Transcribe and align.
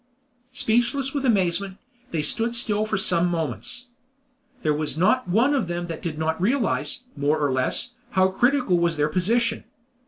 Speechless 0.51 1.13
with 1.13 1.25
amazement, 1.25 1.77
they 2.09 2.23
stood 2.23 2.55
still 2.55 2.87
for 2.87 2.97
some 2.97 3.27
moments. 3.29 3.89
There 4.63 4.73
was 4.73 4.97
not 4.97 5.27
one 5.27 5.53
of 5.53 5.67
them 5.67 5.85
that 5.85 6.01
did 6.01 6.17
not 6.17 6.41
realize, 6.41 7.01
more 7.15 7.37
or 7.37 7.51
less, 7.53 7.93
how 8.09 8.29
critical 8.29 8.79
was 8.79 8.97
their 8.97 9.09
position. 9.09 9.63